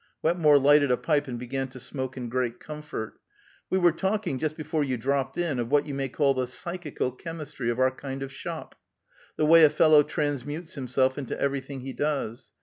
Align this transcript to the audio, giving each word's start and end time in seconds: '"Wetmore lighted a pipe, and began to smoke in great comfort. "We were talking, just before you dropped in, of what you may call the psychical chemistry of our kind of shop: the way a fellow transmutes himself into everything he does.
'"Wetmore 0.23 0.57
lighted 0.57 0.89
a 0.89 0.97
pipe, 0.97 1.27
and 1.27 1.37
began 1.37 1.67
to 1.67 1.79
smoke 1.79 2.17
in 2.17 2.27
great 2.27 2.59
comfort. 2.59 3.19
"We 3.69 3.77
were 3.77 3.91
talking, 3.91 4.39
just 4.39 4.57
before 4.57 4.83
you 4.83 4.97
dropped 4.97 5.37
in, 5.37 5.59
of 5.59 5.69
what 5.69 5.85
you 5.85 5.93
may 5.93 6.09
call 6.09 6.33
the 6.33 6.47
psychical 6.47 7.11
chemistry 7.11 7.69
of 7.69 7.79
our 7.79 7.91
kind 7.91 8.23
of 8.23 8.31
shop: 8.33 8.73
the 9.37 9.45
way 9.45 9.63
a 9.63 9.69
fellow 9.69 10.01
transmutes 10.01 10.73
himself 10.73 11.19
into 11.19 11.39
everything 11.39 11.81
he 11.81 11.93
does. 11.93 12.51